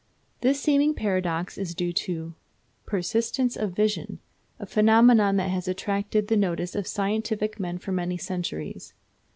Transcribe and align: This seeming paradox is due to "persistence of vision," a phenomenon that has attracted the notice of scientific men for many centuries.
This 0.39 0.59
seeming 0.59 0.95
paradox 0.95 1.59
is 1.59 1.75
due 1.75 1.93
to 1.93 2.33
"persistence 2.87 3.55
of 3.55 3.73
vision," 3.75 4.17
a 4.57 4.65
phenomenon 4.65 5.35
that 5.35 5.51
has 5.51 5.67
attracted 5.67 6.27
the 6.27 6.35
notice 6.35 6.73
of 6.73 6.87
scientific 6.87 7.59
men 7.59 7.77
for 7.77 7.91
many 7.91 8.17
centuries. 8.17 8.95